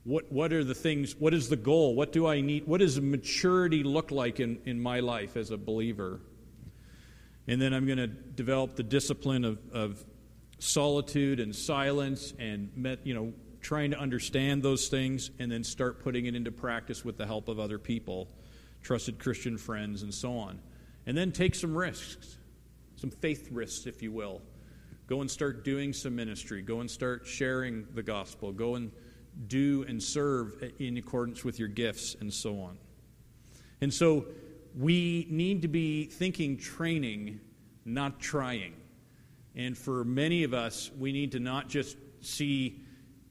[0.03, 1.95] What, what are the things, what is the goal?
[1.95, 2.67] What do I need?
[2.67, 6.19] What does maturity look like in, in my life as a believer?
[7.47, 10.03] And then I'm going to develop the discipline of, of
[10.59, 16.03] solitude and silence and met, you know trying to understand those things and then start
[16.03, 18.27] putting it into practice with the help of other people
[18.81, 20.59] trusted christian friends and so on
[21.05, 22.37] and then take some risks
[22.95, 24.41] some faith risks if you will
[25.07, 28.91] go and start doing some ministry go and start sharing the gospel go and
[29.47, 32.77] do and serve in accordance with your gifts and so on.
[33.81, 34.27] And so
[34.77, 37.39] we need to be thinking training
[37.85, 38.73] not trying.
[39.55, 42.81] And for many of us, we need to not just see,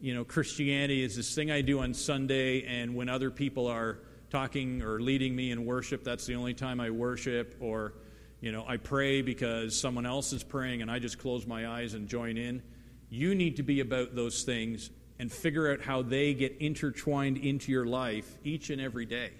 [0.00, 3.98] you know, Christianity as this thing I do on Sunday, and when other people are
[4.30, 7.94] talking or leading me in worship, that's the only time I worship, or,
[8.40, 11.94] you know, I pray because someone else is praying and I just close my eyes
[11.94, 12.62] and join in.
[13.08, 14.90] You need to be about those things
[15.22, 19.30] and figure out how they get intertwined into your life each and every day.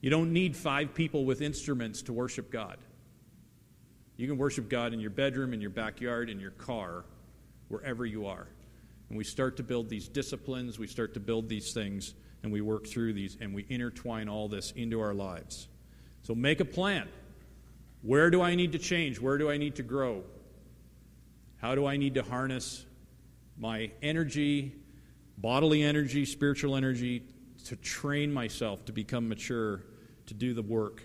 [0.00, 2.78] You don't need five people with instruments to worship God.
[4.16, 7.04] You can worship God in your bedroom, in your backyard, in your car,
[7.68, 8.46] wherever you are.
[9.10, 12.62] And we start to build these disciplines, we start to build these things, and we
[12.62, 15.68] work through these, and we intertwine all this into our lives.
[16.22, 17.10] So make a plan.
[18.00, 19.20] Where do I need to change?
[19.20, 20.24] Where do I need to grow?
[21.58, 22.86] How do I need to harness
[23.60, 24.74] my energy,
[25.38, 27.22] bodily energy, spiritual energy,
[27.66, 29.82] to train myself to become mature,
[30.26, 31.02] to do the work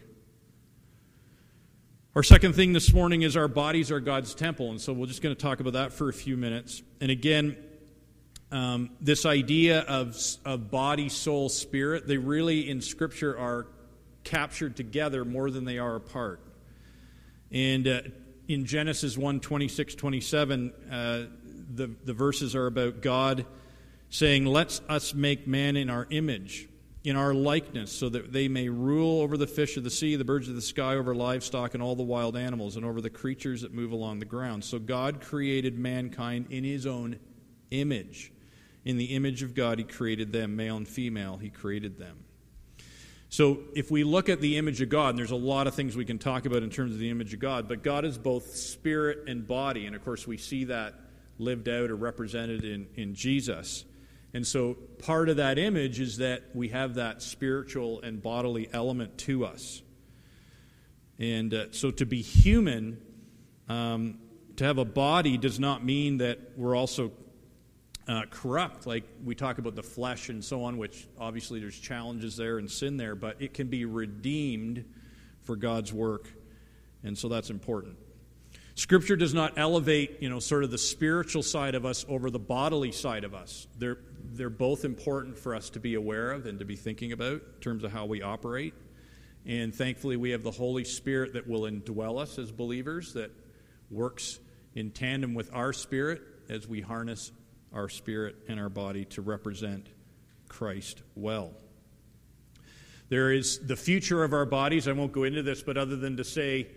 [2.16, 5.22] our second thing this morning is our bodies are God's temple, and so we're just
[5.22, 6.82] going to talk about that for a few minutes.
[7.02, 7.58] And again,
[8.54, 10.16] um, this idea of,
[10.46, 13.68] of body, soul, spirit, they really in Scripture are
[14.24, 16.40] captured together more than they are apart.
[17.52, 18.02] And uh,
[18.48, 21.24] in Genesis 1 26, 27, uh,
[21.74, 23.46] the, the verses are about God
[24.10, 26.68] saying, Let us make man in our image
[27.06, 30.26] in our likeness, so that they may rule over the fish of the sea, the
[30.26, 33.62] birds of the sky, over livestock, and all the wild animals, and over the creatures
[33.62, 34.64] that move along the ground.
[34.64, 37.20] So God created mankind in his own
[37.70, 38.32] image.
[38.84, 42.24] In the image of God, he created them, male and female, he created them.
[43.30, 45.96] So if we look at the image of God, and there's a lot of things
[45.96, 48.56] we can talk about in terms of the image of God, but God is both
[48.56, 50.94] spirit and body, and of course we see that
[51.38, 53.86] lived out or represented in, in Jesus.
[54.34, 59.18] And so part of that image is that we have that spiritual and bodily element
[59.20, 59.82] to us.
[61.18, 63.00] And uh, so to be human,
[63.70, 64.20] um,
[64.58, 67.12] to have a body does not mean that we're also
[68.08, 68.86] uh, corrupt.
[68.86, 72.70] Like we talk about the flesh and so on, which obviously there's challenges there and
[72.70, 74.86] sin there, but it can be redeemed
[75.44, 76.30] for God's work.
[77.04, 77.98] And so that's important.
[78.76, 82.40] Scripture does not elevate, you know, sort of the spiritual side of us over the
[82.40, 83.68] bodily side of us.
[83.78, 84.00] They're,
[84.34, 87.62] they're both important for us to be aware of and to be thinking about in
[87.62, 88.74] terms of how we operate.
[89.46, 93.32] And thankfully, we have the Holy Spirit that will indwell us as believers, that
[93.90, 94.40] works
[94.74, 97.32] in tandem with our spirit as we harness
[97.74, 99.88] our spirit and our body to represent
[100.50, 101.52] Christ well.
[103.08, 104.88] There is the future of our bodies.
[104.88, 106.68] I won't go into this, but other than to say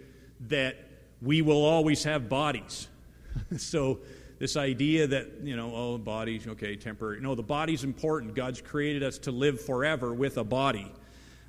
[0.49, 0.77] that
[1.21, 2.89] we will always have bodies.
[3.57, 4.01] so,
[4.39, 7.21] this idea that, you know, oh, bodies, okay, temporary.
[7.21, 8.35] No, the body's important.
[8.35, 10.93] God's created us to live forever with a body.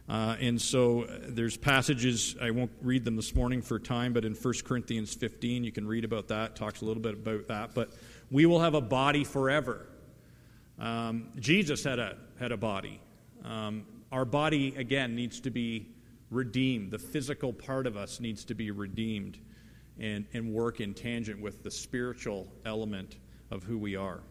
[0.07, 4.25] Uh, and so uh, there's passages, I won't read them this morning for time, but
[4.25, 7.75] in 1 Corinthians 15, you can read about that, talks a little bit about that.
[7.75, 7.91] But
[8.31, 9.85] we will have a body forever.
[10.79, 12.99] Um, Jesus had a, had a body.
[13.45, 15.87] Um, our body, again, needs to be
[16.29, 16.91] redeemed.
[16.91, 19.39] The physical part of us needs to be redeemed
[19.99, 23.17] and, and work in tangent with the spiritual element
[23.51, 24.21] of who we are.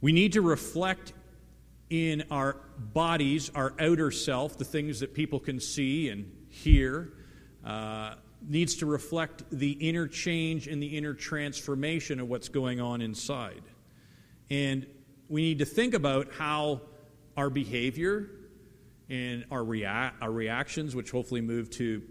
[0.00, 1.12] We need to reflect
[1.90, 7.12] in our bodies, our outer self, the things that people can see and hear,
[7.64, 8.14] uh,
[8.48, 13.62] needs to reflect the inner change and the inner transformation of what's going on inside.
[14.50, 14.86] And
[15.28, 16.80] we need to think about how
[17.36, 18.30] our behavior
[19.12, 22.02] and our, rea- our reactions, which hopefully move to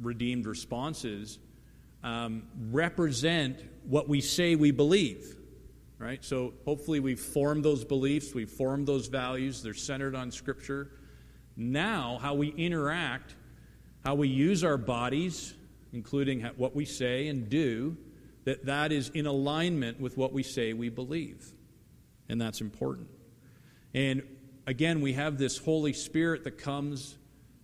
[0.00, 1.40] redeemed responses,
[2.04, 5.36] um, represent what we say we believe.
[5.98, 6.24] Right?
[6.24, 10.92] So hopefully we've formed those beliefs, we've formed those values, they're centered on Scripture.
[11.56, 13.34] Now, how we interact,
[14.04, 15.54] how we use our bodies,
[15.92, 17.96] including what we say and do,
[18.44, 21.52] that that is in alignment with what we say we believe.
[22.28, 23.08] And that's important.
[23.94, 24.22] And
[24.66, 27.16] again, we have this Holy Spirit that comes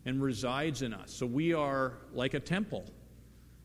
[0.05, 1.13] and resides in us.
[1.13, 2.85] So we are like a temple,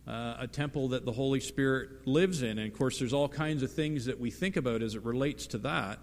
[0.08, 2.58] uh, a temple that the Holy Spirit lives in.
[2.58, 5.48] And of course, there's all kinds of things that we think about as it relates
[5.48, 6.00] to that.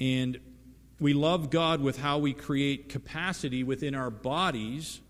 [0.00, 0.40] And
[0.98, 5.00] we love God with how we create capacity within our bodies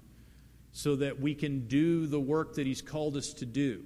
[0.73, 3.83] so that we can do the work that He's called us to do.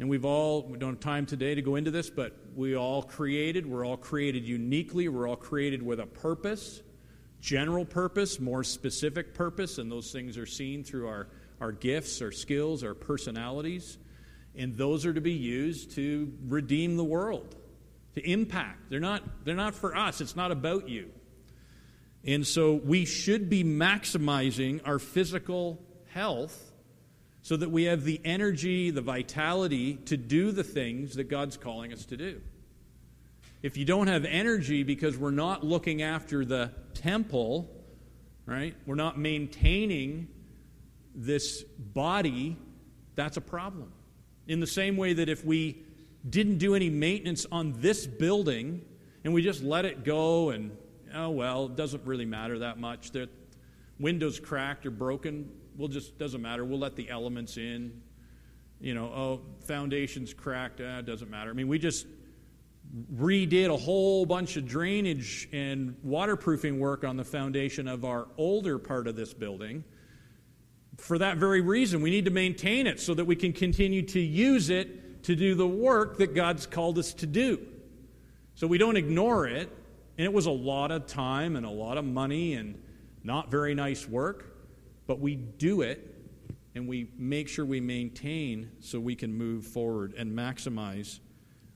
[0.00, 3.02] And we've all, we don't have time today to go into this, but we all
[3.02, 3.66] created.
[3.66, 5.08] We're all created uniquely.
[5.08, 6.80] We're all created with a purpose,
[7.42, 11.28] general purpose, more specific purpose, and those things are seen through our,
[11.60, 13.98] our gifts, our skills, our personalities.
[14.56, 17.54] And those are to be used to redeem the world,
[18.14, 18.88] to impact.
[18.88, 21.10] They're not, they're not for us, it's not about you.
[22.24, 26.69] And so we should be maximizing our physical health
[27.42, 31.92] so that we have the energy, the vitality to do the things that God's calling
[31.92, 32.40] us to do.
[33.62, 37.70] If you don't have energy because we're not looking after the temple,
[38.46, 38.74] right?
[38.86, 40.28] We're not maintaining
[41.14, 42.56] this body,
[43.14, 43.92] that's a problem.
[44.46, 45.82] In the same way that if we
[46.28, 48.84] didn't do any maintenance on this building
[49.24, 50.76] and we just let it go and,
[51.14, 53.10] oh, well, it doesn't really matter that much.
[53.10, 53.28] The
[53.98, 56.64] windows cracked or broken, we'll just doesn't matter.
[56.64, 58.00] We'll let the elements in.
[58.80, 60.80] You know, oh, foundation's cracked.
[60.80, 61.50] Eh, doesn't matter.
[61.50, 62.06] I mean, we just
[63.14, 68.78] redid a whole bunch of drainage and waterproofing work on the foundation of our older
[68.78, 69.84] part of this building.
[70.96, 74.20] For that very reason, we need to maintain it so that we can continue to
[74.20, 77.60] use it to do the work that God's called us to do.
[78.54, 79.70] So we don't ignore it.
[80.18, 82.82] And it was a lot of time and a lot of money and
[83.24, 84.49] not very nice work
[85.10, 86.14] but we do it
[86.76, 91.18] and we make sure we maintain so we can move forward and maximize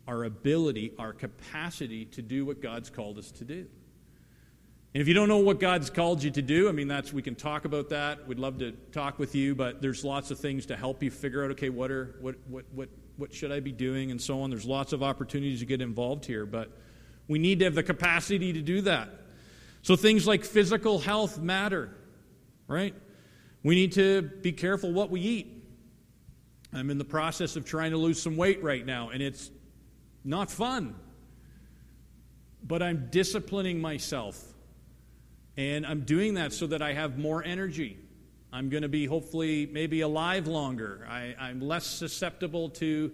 [0.06, 3.66] our ability, our capacity to do what God's called us to do.
[4.94, 7.22] And if you don't know what God's called you to do, I mean, that's we
[7.22, 8.28] can talk about that.
[8.28, 11.44] We'd love to talk with you, but there's lots of things to help you figure
[11.44, 11.50] out.
[11.50, 14.50] Okay, what are what what what what should I be doing, and so on.
[14.50, 16.70] There's lots of opportunities to get involved here, but
[17.26, 19.08] we need to have the capacity to do that.
[19.82, 21.96] So things like physical health matter,
[22.68, 22.94] right?
[23.64, 25.64] We need to be careful what we eat.
[26.72, 29.50] I'm in the process of trying to lose some weight right now, and it's
[30.22, 30.94] not fun.
[32.62, 34.42] But I'm disciplining myself.
[35.56, 37.98] And I'm doing that so that I have more energy.
[38.52, 41.06] I'm going to be hopefully maybe alive longer.
[41.08, 43.12] I, am less susceptible to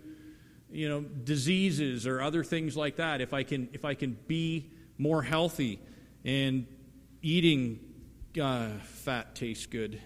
[0.73, 4.71] you know, diseases or other things like that, if I can, if I can be
[4.99, 5.81] more healthy
[6.25, 6.67] and
[7.23, 7.81] eating
[8.41, 10.01] uh, fat tastes good.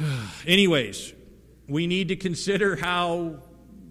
[0.46, 1.12] Anyways,
[1.68, 3.36] we need to consider how,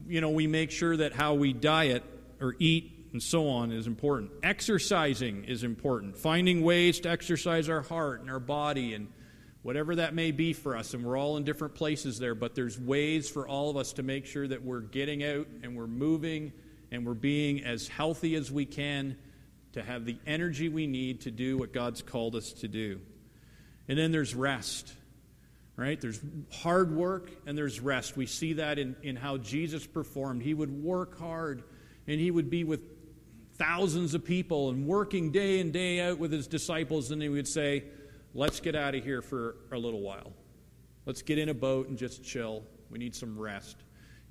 [0.08, 2.04] you know, we make sure that how we diet
[2.42, 4.32] or eat and so on is important.
[4.44, 6.18] Exercising is important.
[6.18, 9.08] Finding ways to exercise our heart and our body and
[9.62, 10.94] whatever that may be for us.
[10.94, 14.04] And we're all in different places there, but there's ways for all of us to
[14.04, 16.54] make sure that we're getting out and we're moving
[16.92, 19.16] and we're being as healthy as we can
[19.74, 23.00] to have the energy we need to do what God's called us to do.
[23.88, 24.94] And then there's rest,
[25.80, 26.00] right?
[26.00, 26.20] There's
[26.52, 28.18] hard work and there's rest.
[28.18, 30.44] We see that in, in how Jesus performed.
[30.44, 31.64] He would work hard
[32.06, 32.82] and he would be with
[33.58, 37.48] thousands of people and working day in, day out with his disciples, and he would
[37.48, 37.86] say,
[38.36, 40.34] Let's get out of here for a little while.
[41.08, 42.64] Let's get in a boat and just chill.
[42.92, 43.78] We need some rest.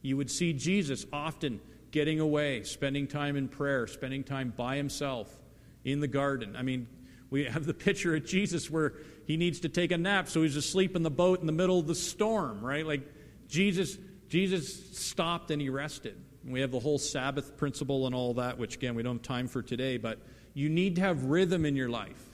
[0.02, 5.36] You would see Jesus often getting away, spending time in prayer, spending time by himself
[5.84, 6.54] in the garden.
[6.54, 6.86] I mean,
[7.30, 8.94] we have the picture of Jesus where
[9.28, 11.78] he needs to take a nap, so he's asleep in the boat in the middle
[11.78, 12.86] of the storm, right?
[12.86, 13.02] Like
[13.46, 13.98] Jesus,
[14.30, 16.18] Jesus stopped and he rested.
[16.46, 19.46] We have the whole Sabbath principle and all that, which again we don't have time
[19.46, 20.18] for today, but
[20.54, 22.24] you need to have rhythm in your life.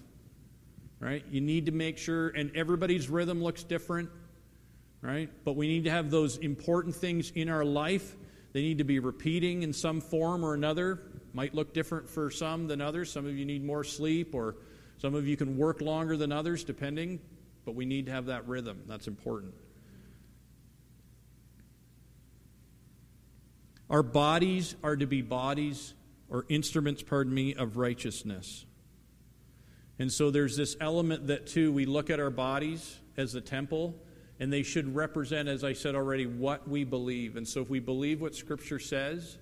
[1.01, 1.25] Right?
[1.29, 4.09] You need to make sure, and everybody's rhythm looks different,
[5.03, 5.29] right?
[5.45, 8.15] But we need to have those important things in our life.
[8.53, 11.01] They need to be repeating in some form or another.
[11.33, 13.11] Might look different for some than others.
[13.11, 14.55] Some of you need more sleep, or
[14.99, 17.21] some of you can work longer than others, depending.
[17.65, 18.83] But we need to have that rhythm.
[18.87, 19.55] That's important.
[23.89, 25.95] Our bodies are to be bodies
[26.29, 28.67] or instruments, pardon me, of righteousness.
[29.99, 33.95] And so there's this element that, too, we look at our bodies as the temple,
[34.41, 37.37] and they should represent, as I said already, what we believe.
[37.37, 39.39] And so if we believe what Scripture says,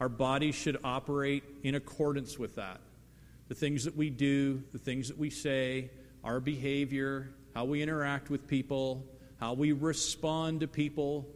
[0.00, 2.80] our bodies should operate in accordance with that.
[3.48, 5.90] The things that we do, the things that we say,
[6.24, 9.04] our behavior, how we interact with people,
[9.38, 11.28] how we respond to people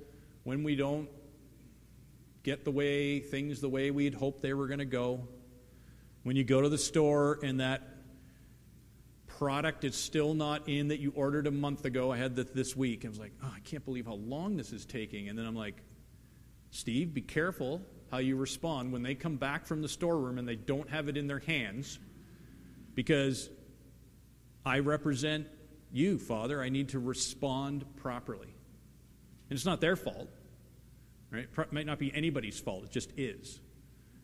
[0.44, 1.09] when we don't
[2.42, 5.26] get the way things the way we'd hoped they were going to go.
[6.22, 7.82] When you go to the store and that
[9.26, 12.76] product is still not in that you ordered a month ago, I had that this
[12.76, 13.04] week.
[13.04, 15.28] I was like, oh, I can't believe how long this is taking.
[15.28, 15.82] And then I'm like,
[16.70, 20.57] Steve, be careful how you respond when they come back from the storeroom and they
[20.57, 21.98] don't have it in their hands
[22.94, 23.50] because
[24.64, 25.46] I represent
[25.92, 26.61] you, Father.
[26.62, 28.48] I need to respond properly.
[29.48, 30.28] And it's not their fault.
[31.30, 31.46] Right?
[31.57, 33.61] It might not be anybody's fault, it just is.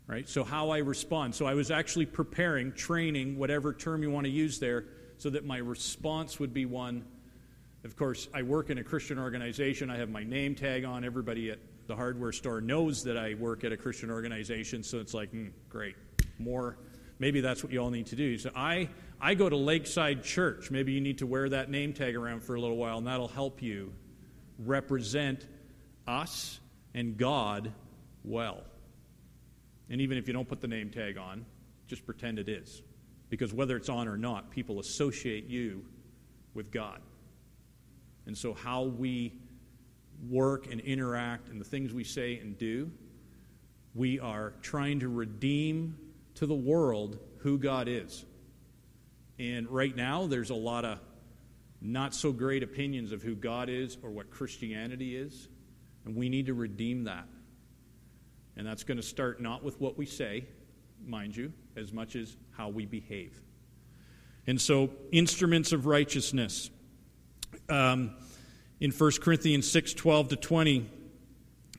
[0.07, 0.29] Right?
[0.29, 1.35] So, how I respond.
[1.35, 4.87] So, I was actually preparing, training, whatever term you want to use there,
[5.19, 7.05] so that my response would be one.
[7.85, 9.91] Of course, I work in a Christian organization.
[9.91, 11.05] I have my name tag on.
[11.05, 11.59] Everybody at
[11.93, 14.83] the hardware store knows that I work at a Christian organization.
[14.83, 15.95] So it's like, mm, great,
[16.39, 16.79] more.
[17.19, 18.39] Maybe that's what you all need to do.
[18.39, 18.89] So I,
[19.21, 20.71] I go to Lakeside Church.
[20.71, 23.29] Maybe you need to wear that name tag around for a little while, and that'll
[23.29, 23.93] help you
[24.59, 25.47] represent
[26.07, 26.61] us
[26.95, 27.71] and God
[28.25, 28.63] well.
[29.91, 31.45] And even if you don't put the name tag on,
[31.89, 32.81] just pretend it is.
[33.29, 35.85] Because whether it's on or not, people associate you
[36.55, 37.03] with God.
[38.25, 39.42] And so, how we
[40.29, 42.91] work and interact and the things we say and do,
[43.95, 45.97] we are trying to redeem
[46.35, 48.25] to the world who God is.
[49.39, 50.99] And right now, there's a lot of
[51.81, 55.49] not so great opinions of who God is or what Christianity is.
[56.05, 57.27] And we need to redeem that.
[58.57, 60.47] And that's going to start not with what we say,
[61.05, 63.41] mind you, as much as how we behave.
[64.47, 66.71] And so, instruments of righteousness.
[67.69, 68.15] Um,
[68.83, 70.91] in 1 Corinthians 6 12 to 20,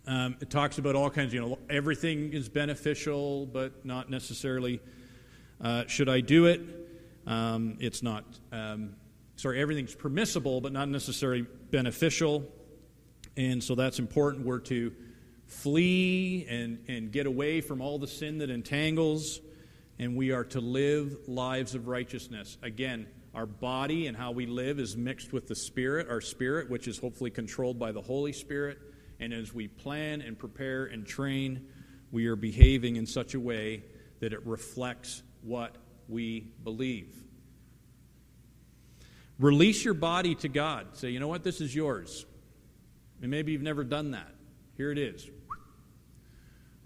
[0.08, 4.80] um, it talks about all kinds, you know, everything is beneficial, but not necessarily
[5.60, 6.62] uh, should I do it.
[7.28, 8.24] Um, it's not,
[8.54, 8.96] um,
[9.36, 11.42] sorry, everything's permissible, but not necessarily
[11.72, 12.46] beneficial.
[13.36, 14.46] And so that's important.
[14.46, 14.94] We're to
[15.46, 19.42] flee and, and get away from all the sin that entangles,
[20.00, 22.58] and we are to live lives of righteousness.
[22.62, 26.88] Again, our body and how we live is mixed with the Spirit, our spirit, which
[26.88, 28.78] is hopefully controlled by the Holy Spirit.
[29.20, 31.68] And as we plan and prepare and train,
[32.12, 33.84] we are behaving in such a way
[34.20, 35.76] that it reflects what
[36.08, 37.24] we believe.
[39.40, 40.96] Release your body to God.
[40.96, 41.44] Say, you know what?
[41.44, 42.26] This is yours.
[43.22, 44.32] And maybe you've never done that.
[44.78, 45.28] Here it is.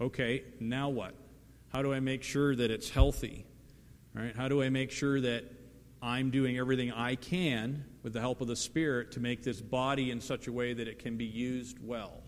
[0.00, 1.14] Okay, now what?
[1.72, 3.44] How do I make sure that it's healthy?
[4.14, 5.44] Right, how do I make sure that
[6.00, 10.10] I'm doing everything I can with the help of the Spirit to make this body
[10.10, 12.22] in such a way that it can be used well?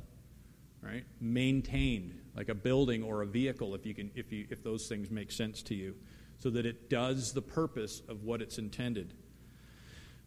[0.82, 1.04] right?
[1.20, 5.10] Maintained like a building or a vehicle if you can if you if those things
[5.10, 5.94] make sense to you
[6.38, 9.12] so that it does the purpose of what it's intended.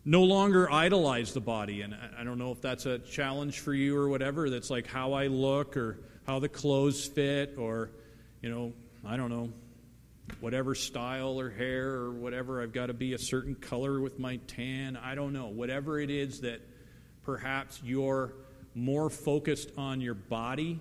[0.06, 3.98] No longer idolize the body and I don't know if that's a challenge for you
[3.98, 7.92] or whatever that's like how I look or how the clothes fit or
[8.42, 8.74] you know,
[9.06, 9.52] I don't know,
[10.40, 12.62] whatever style or hair or whatever.
[12.62, 14.98] I've got to be a certain color with my tan.
[14.98, 15.48] I don't know.
[15.48, 16.62] Whatever it is that
[17.24, 18.34] perhaps you're
[18.76, 20.80] more focused on your body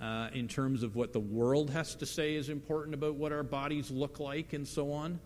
[0.00, 3.42] uh, in terms of what the world has to say is important about what our
[3.42, 5.20] bodies look like and so on,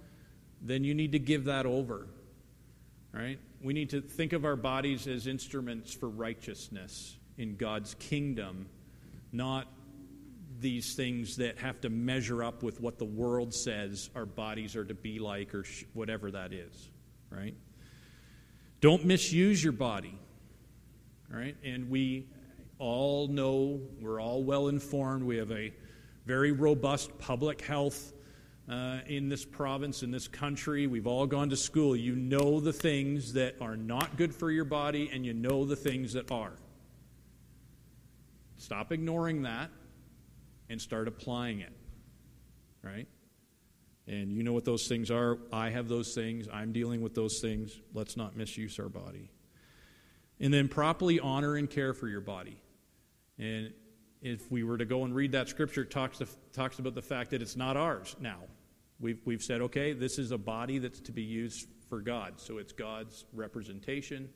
[0.62, 2.06] then you need to give that over.
[3.12, 3.40] Right?
[3.60, 8.68] We need to think of our bodies as instruments for righteousness in God's kingdom,
[9.32, 9.66] not
[10.60, 14.84] these things that have to measure up with what the world says our bodies are
[14.84, 16.90] to be like or sh- whatever that is,
[17.30, 17.54] right?
[18.80, 20.18] Don't misuse your body,
[21.28, 21.56] right?
[21.64, 22.26] And we
[22.78, 25.72] all know, we're all well informed, we have a
[26.26, 28.12] very robust public health
[28.68, 30.86] uh, in this province, in this country.
[30.86, 31.96] We've all gone to school.
[31.96, 35.76] You know the things that are not good for your body, and you know the
[35.76, 36.52] things that are.
[38.56, 39.70] Stop ignoring that
[40.70, 41.72] and start applying it.
[42.82, 43.06] Right?
[44.06, 45.38] And you know what those things are.
[45.52, 46.48] I have those things.
[46.50, 47.78] I'm dealing with those things.
[47.92, 49.30] Let's not misuse our body.
[50.40, 52.58] And then properly honor and care for your body.
[53.38, 53.72] And
[54.22, 57.02] if we were to go and read that scripture, it talks, to, talks about the
[57.02, 58.38] fact that it's not ours now.
[58.98, 62.40] We've, we've said, okay, this is a body that's to be used for God.
[62.40, 64.28] So it's God's representation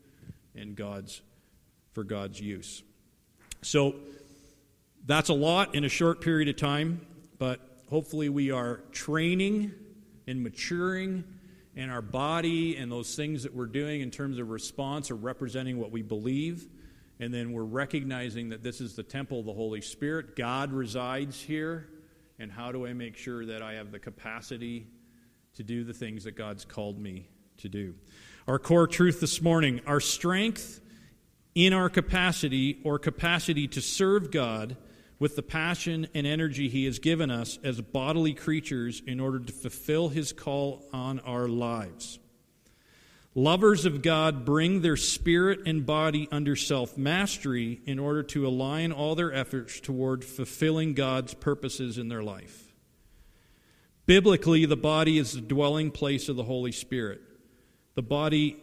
[0.55, 1.22] and God's
[1.95, 2.82] for God's use.
[3.62, 3.95] So
[5.07, 7.07] that's a lot in a short period of time,
[7.38, 9.72] but hopefully we are training
[10.26, 11.24] and maturing
[11.76, 15.78] in our body and those things that we're doing in terms of response or representing
[15.78, 16.66] what we believe.
[17.20, 20.36] And then we're recognizing that this is the temple of the Holy Spirit.
[20.36, 21.88] God resides here.
[22.38, 24.88] And how do I make sure that I have the capacity
[25.55, 27.28] to do the things that God's called me
[27.59, 27.94] to do?
[28.48, 30.80] Our core truth this morning our strength
[31.55, 34.76] in our capacity or capacity to serve God
[35.19, 39.53] with the passion and energy He has given us as bodily creatures in order to
[39.53, 42.19] fulfill His call on our lives.
[43.37, 48.93] Lovers of God bring their spirit and body under self mastery in order to align
[48.93, 52.73] all their efforts toward fulfilling God's purposes in their life.
[54.07, 57.21] Biblically, the body is the dwelling place of the Holy Spirit.
[57.95, 58.62] The body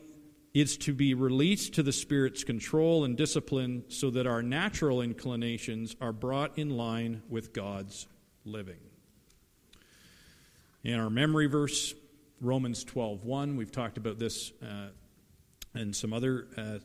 [0.54, 5.95] is to be released to the Spirit's control and discipline so that our natural inclinations
[6.02, 8.08] are brought in line with God's
[8.43, 8.80] living.
[10.84, 11.93] In our memory verse,
[12.41, 14.89] Romans 12:1, we've talked about this uh,
[15.76, 16.80] in some other uh,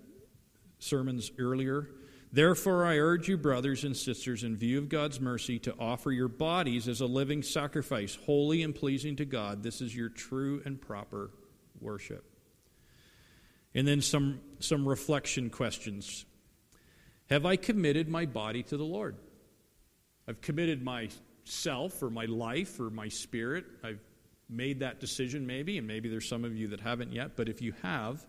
[0.79, 1.89] sermons earlier.
[2.31, 6.29] Therefore, I urge you, brothers and sisters, in view of God's mercy, to offer your
[6.29, 9.63] bodies as a living sacrifice, holy and pleasing to God.
[9.63, 11.31] This is your true and proper
[11.81, 12.36] worship.
[13.75, 16.25] And then some, some reflection questions.
[17.29, 19.17] Have I committed my body to the Lord?
[20.29, 23.65] I've committed myself or my life or my spirit.
[23.85, 24.01] I've
[24.49, 27.61] made that decision maybe, and maybe there's some of you that haven't yet, but if
[27.61, 28.25] you have,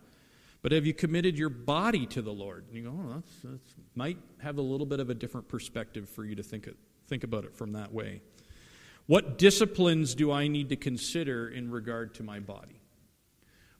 [0.62, 2.64] but have you committed your body to the Lord?
[2.68, 6.08] And you go, oh, that's, that's might have a little bit of a different perspective
[6.08, 6.76] for you to think, it,
[7.06, 8.20] think about it from that way.
[9.06, 12.77] What disciplines do I need to consider in regard to my body?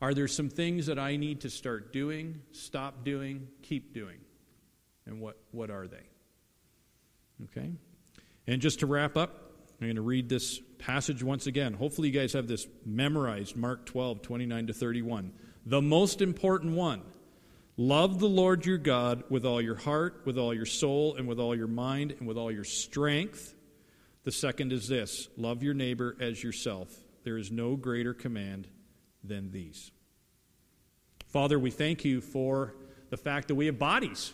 [0.00, 4.18] Are there some things that I need to start doing, stop doing, keep doing?
[5.06, 6.06] And what, what are they?
[7.44, 7.70] Okay?
[8.46, 11.74] And just to wrap up, I'm going to read this passage once again.
[11.74, 15.32] Hopefully, you guys have this memorized Mark 12, 29 to 31.
[15.66, 17.02] The most important one
[17.76, 21.38] love the Lord your God with all your heart, with all your soul, and with
[21.38, 23.54] all your mind, and with all your strength.
[24.24, 26.88] The second is this love your neighbor as yourself.
[27.24, 28.68] There is no greater command
[29.22, 29.90] than these.
[31.28, 32.74] Father, we thank you for
[33.10, 34.32] the fact that we have bodies.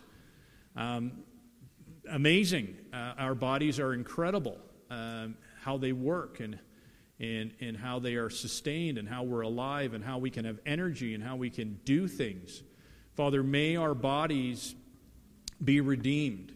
[0.76, 1.24] Um,
[2.10, 2.76] amazing.
[2.92, 4.58] Uh, our bodies are incredible,
[4.90, 6.58] um, how they work and,
[7.18, 10.60] and, and how they are sustained and how we're alive and how we can have
[10.64, 12.62] energy and how we can do things.
[13.14, 14.74] Father, may our bodies
[15.62, 16.53] be redeemed.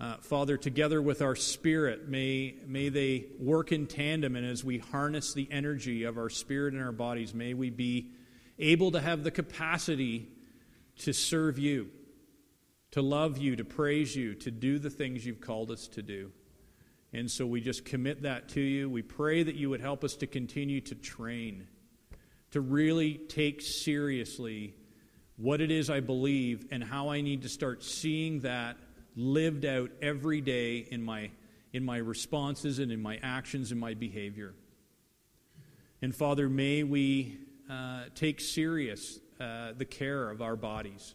[0.00, 4.34] Uh, Father, together with our spirit, may, may they work in tandem.
[4.34, 8.10] And as we harness the energy of our spirit and our bodies, may we be
[8.58, 10.28] able to have the capacity
[10.98, 11.90] to serve you,
[12.90, 16.32] to love you, to praise you, to do the things you've called us to do.
[17.12, 18.90] And so we just commit that to you.
[18.90, 21.68] We pray that you would help us to continue to train,
[22.50, 24.74] to really take seriously
[25.36, 28.76] what it is I believe and how I need to start seeing that
[29.16, 31.30] lived out every day in my,
[31.72, 34.54] in my responses and in my actions and my behavior.
[36.02, 37.38] And Father, may we
[37.70, 41.14] uh, take serious uh, the care of our bodies.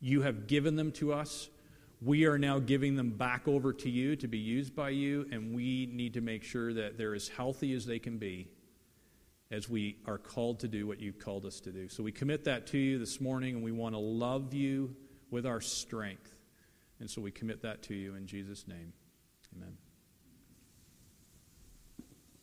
[0.00, 1.48] You have given them to us.
[2.02, 5.54] We are now giving them back over to you to be used by you, and
[5.54, 8.48] we need to make sure that they're as healthy as they can be
[9.50, 11.88] as we are called to do what you've called us to do.
[11.88, 14.94] So we commit that to you this morning, and we want to love you
[15.30, 16.29] with our strength.
[17.00, 18.92] And so we commit that to you in Jesus' name.
[19.56, 19.76] Amen.